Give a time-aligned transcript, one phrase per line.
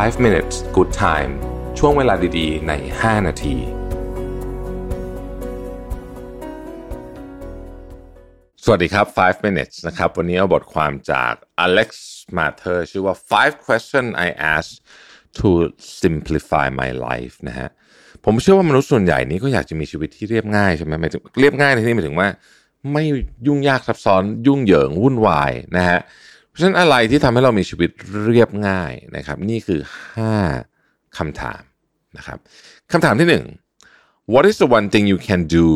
[0.00, 1.32] 5 minutes good time
[1.78, 3.56] ช่วงเวลาดีๆ ใน 5 นาที
[8.64, 11.32] สวัสดีครับ 5 minutes นะครับ วันนี้เอาบทความจาก
[11.66, 11.90] Alex
[12.36, 14.76] Matter ชื่อว่า five question I asked
[15.38, 15.48] to
[16.00, 17.68] simplify my life นะฮะ
[18.24, 22.28] ผมเชื่อว่ามนุษย์ส่วนใหญ่นี้ก็อยากจะมีชีวิตที่เรียบง่ายใช่ไหมหมายถึงเรียบง่ายในที่นี้หมายถึงว่า
[22.92, 23.04] ไม่
[23.46, 26.00] ยุ่งยากซับซ้อนยุ่งเหยิงวุ่นวายนะฮะ
[26.52, 27.90] เพราะฉะนั้นอะไรที่ทำให้เรามีชีวิต
[28.24, 29.80] เรียบง่ายนะครับ นี่คือ
[30.48, 31.62] 5คำถาม
[32.16, 32.38] นะครับ
[32.92, 35.68] คำถามที่ 1 What is the one thing you can do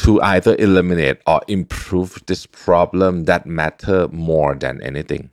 [0.00, 5.24] to either eliminate or improve this problem that matter more than anything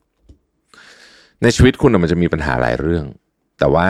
[1.41, 3.05] ในชีวิตคุณมันจะมีปัญหาหลายเรื่อง
[3.59, 3.89] แต่ว่า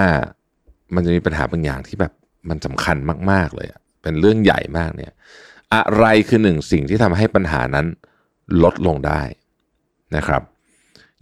[0.95, 2.13] มันจะมีปัญหาบางอย่างที่แบบ
[2.49, 2.97] มันสำคัญ
[3.31, 3.67] มาก ๆ เลย
[4.01, 5.13] เป็นเรื่องใหญ่มากเนี่ย
[5.75, 7.85] อะไรคือหนึ่งสิ่งที่ทำให้ปัญหานั้น
[8.63, 9.21] ลดลงได้
[10.15, 10.41] นะครับ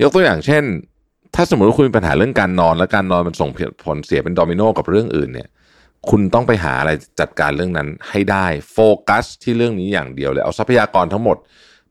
[0.02, 0.64] ยกตัวอย่างเช่น
[1.36, 3.50] ถ้าสมมติว่าคุณมีปัญหาเรื่องการนอน และการนอนมันส่ง
[3.86, 5.50] ผลเสียเป็นโดมิโนกับเรื่องอื่นเนี่ย
[6.10, 11.38] คุณต้องไปหาอะไรจัดการเรื่องนั้นให้ได้โฟกัสที่เรื่องนี้อย่างเดียวเลยเอาทรัพยากรทั้งหมด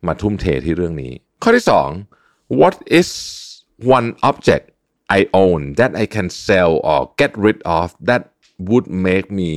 [0.06, 1.64] มาทุ่มเทที่เรื่องนี้ ข้อที่
[2.10, 3.08] 2 what is
[3.96, 4.64] one object
[5.18, 8.22] I own that I can sell or get rid of that
[8.68, 9.52] would make me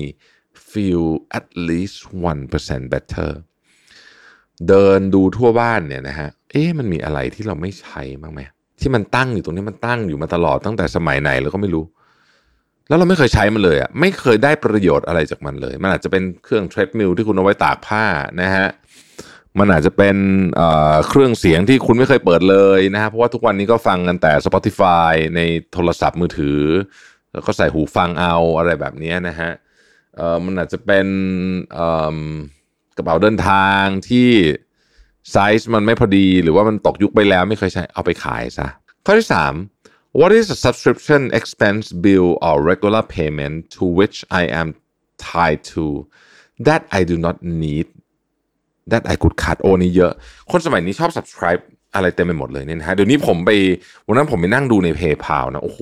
[0.72, 1.06] feel
[1.38, 1.98] at least
[2.50, 3.30] 1% better
[4.68, 8.42] เดินดูทั่วบ้านเนี่ยนะฮะ เอ๊ะมันมีอะไรที่เราไม่ใช้บ้างไหม
[8.82, 11.86] ที่มันตั้งอยู่ตรงนี้มันตั้งอยู่มาตลอดตั้งแต่สมัยไหนเราก็ไม่รู้
[12.88, 18.06] แล้วเราไม่เคยใช้มันเลยอะไม่เคยได้ประโยชน์อะไรจากมันเลย มันอาจจะเป็นเครื่องเทรดมิลที่คุณเอาไว้ตากผ้า
[18.42, 18.68] นะฮะ
[19.60, 20.18] มันอาจจะเป็น
[20.56, 25.42] เเครื่องเสียงที่คุณไม่เคยเปิดเลยนะฮะเพราะว่าทุกวันนี้ก็ฟังกันแต่ Spotify ใน
[25.74, 26.62] โทรศัพท์มือถือ
[27.34, 29.52] แล้วก็ใส่หูฟังเอาอะไรแบบนี้นะฮะ
[30.46, 31.08] มันอาจจะเป็น
[32.98, 34.30] กระเป๋าเดินทางที่
[35.32, 38.68] ไซส์มันไม่พอดีหรือว่ามันตกยุคไปแล้วไม่เคยใช้เอาไปขายซะ
[39.06, 39.28] ข้อที่
[39.74, 44.68] 3 what is a subscription expense bill or regular payment to which I am
[45.32, 45.84] tied to
[46.68, 47.88] that I do not need
[48.92, 50.14] that I could cut โอนี้เยอะ
[50.52, 51.62] คนสมัยนี้ชอบ subscribe
[51.96, 53.52] อะไรเต็มไปหมดเลยเนี่ยนะฮะเดี๋ยวนี้ผมไป
[54.08, 55.80] วันนั้นผมไปนั่งดูใน PayPal นะ โอ้โห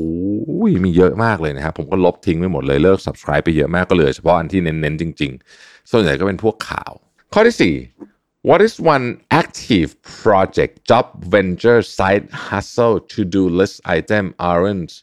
[0.86, 5.31] มีเยอะมากเลยนะครับ ผมก็ลบทิ้งไปหมดเลยเลิก subscribe ไปเยอะมากก็เหลือเฉพาะอันที่เน้น ๆ จริง
[5.62, 6.91] ๆ ส่วนใหญ่ก็เป็นพวกข่าว
[7.34, 8.15] ข้อที่ 4
[8.50, 9.08] What is one
[9.42, 9.90] active
[10.22, 14.94] project job venture side hustle to do list item errands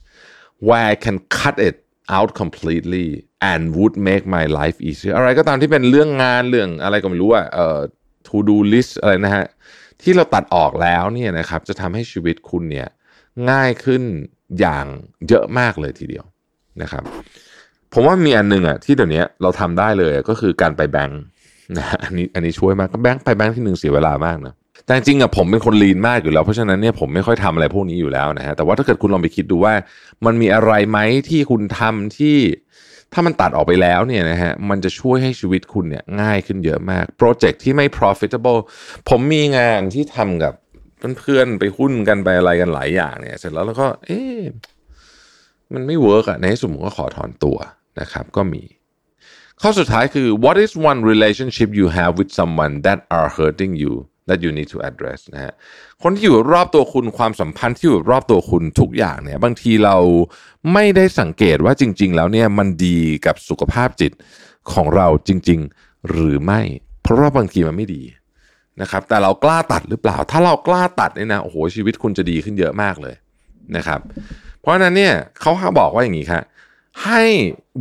[0.67, 1.77] where I can cut it
[2.17, 3.09] out completely
[3.51, 7.81] and would make my life easier อะไรก็ตามที่เป็นเรื่องงานเรื่องอะไรก็ไม่รู้อะเอ่อ
[8.27, 9.47] to do list อะไรนะฮะ
[10.03, 12.89] ที่เราตัดออกแล้วเนี่ยนะครับจะทำให้ชีวิตคุณเนี่ย
[13.51, 14.03] ง่ายขึ้น
[14.59, 14.87] อย่าง
[15.29, 16.25] เยอะมากเลยทีเดียว
[16.83, 17.05] นะครับ
[17.93, 21.23] ผมว่ามีอันหนึ่งอะที่เดี๋ยวนี้เราทำได้เลยก็คือการไปแบงค์
[21.79, 29.75] นะอันนี้อันนี้ช่วยมากก็แบงค์ไปแบงค์ที่หนึ่งเสียเวลามากนะแต่จริงอะผมเป็นคน lean มากอยู่แล้วเพราะฉะนั้นเนี่ยผมไม่ค่อยทำอะไรพวกนี้อยู่แล้วนะฮะแต่ว่าถ้าเกิดคุณลองไปคิดดูว่า
[30.27, 32.37] มันมีอะไรไหมที่คุณทำที่
[33.13, 38.61] ถ้ามันตัดออกไปแล้วเนี่ยนะฮะมันจะช่วยให้ชีวิตคุณเนี่ยง่ายขึ้นเยอะมากโปรเจกต์ที่ไม่ profitable
[39.09, 40.55] ผมมีงานที่ทำกับ
[41.19, 44.41] เพื่อนๆไปหุ้นกันไปอะไรกันหลายอย่างเนี่ย เสร็จแล้วแล้วก็ เอ๊ะ
[45.75, 47.59] มันไม่เวิร์กอะในที่สุดผมก็ขอถอนตัว
[48.01, 48.63] นะครับ ก็มี
[49.65, 53.93] ข้อสุดท้ายคือ what is one relationship you have with someone that are hurting you
[54.29, 55.53] that you need to address นะฮะ
[56.03, 59.97] คนที่อยู่รอบตัวคุณความสัมพันธ์ที่อยู่รอบตัวคุณทุกอย่างเนี่ยบางทีเรา
[60.73, 64.13] ไม่ได้สังเกตว่าจริง ๆ แล้วเนี่ยมันดีกับสุขภาพจิต
[64.73, 66.61] ของเราจริง ๆ หรือไม่
[67.03, 68.03] เพราะว่าบางทีมันไม่ดี
[68.81, 73.15] นะครับแต่เรากล้าตัดหรือเปล่า ถ้าเรากล้าตัดเนี่ยนะโอ้โหชีวิตคุณจะดีขึ้นเยอะมากเลย
[73.77, 74.01] นะครับ
[74.61, 76.43] เพราะฉะนั้นเนี่ยเขาบอกว่าอย่างนี้ครับ
[77.05, 77.23] ให้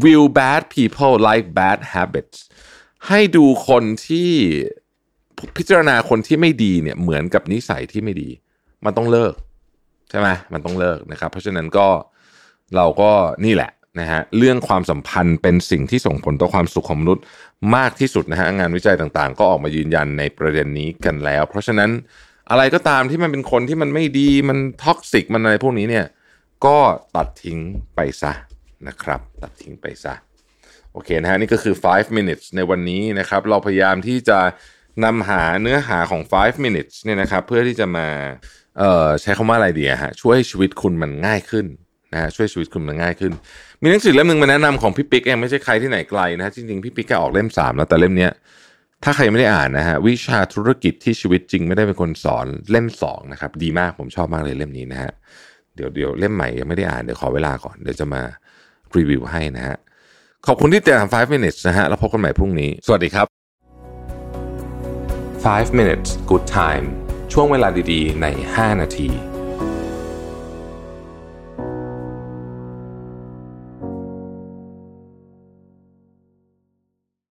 [0.04, 2.38] view bad people like bad habits
[3.08, 4.32] ให้ดูคนที่
[5.58, 8.30] พิจารณาคนที่ไม่ดีเนี่ยเหมือนกับนิสัยที่ไม่ดี
[8.86, 9.34] มันต้องเลิก
[10.10, 11.88] ใช่ไหมมันต้องเลิกนะครับ เพราะฉะนั้นก็
[12.76, 13.12] เราก็
[13.46, 17.24] นี่แหละนะฮะเรื่องความสัมพันธ์เป็นสิ่งที่ส่งผลต่อความสุขของมนุษย์
[17.76, 21.90] มากที่สุดนะฮะงานวิจัยต่างๆ ก็ออกมายืนยันในประเด็นนี้กันแล้ว เพราะฉะนั้น
[22.50, 26.06] อะไรก็ตามที่มันเป็นคนที่มันไม่ดีมันท็อกซิกมันอะไรพวกนี้เนี่ย
[26.66, 26.78] ก็
[27.16, 27.58] ตัดทิ้ง
[27.96, 28.34] ไปซะ
[28.88, 30.14] นะครับ ตัดทิ้งไปซะ
[30.94, 34.40] โอเคนะฮะนี่ก็คือ 5 minutes ในวันนี้นะครับ เราพยายามที่จะ
[35.04, 38.08] นำหาเนื้อหาของ 5 minutes เนี่ยนะครับ เพื่อที่จะมา
[38.78, 41.66] เอ่อใช้คำว่าอะไรดีฮะช่วยชีวิตคุณมันง่ายขึ้น
[42.14, 43.34] นะฮะช่วยชีวิตคุณมันง่ายขึ้น
[43.82, 48.32] มีหนังสือเล่มหนึ่งมาแนะนำของพี่ปิ๊กเองไม่ใช่ใครที่ไหนไกลนะฮะจริงๆพี่ปิ๊กแกออกเล่มสามแล้วแต่เล่มเนี้ย
[49.04, 55.12] ถ้าใครไม่ได้อ่านนะฮะวิชาธุรกิจที่ชีวิตจริงไม่ได้เป็นคนสอนเล่มสองนะครับดีมากผมชอบมากเลยเล่มนี้นะฮะ
[55.76, 58.22] เดี๋ยวเดี๋ยวเล่มใหม่ยังไม่ได้อ่านเดี๋ยวขอเวลาก่อนเดี๋ยวจะมา
[58.98, 59.78] รีวิวให้นะฮะ
[60.48, 63.28] ขอบคุณที่ติดตาม 5 minutes นะฮะ แล้วพบกันใหม่พรุ่งนี้ สวัสดีครับ
[65.46, 66.86] 5 minutes good time
[67.34, 69.10] ช่วงเวลาดีๆ ใน 5 นาที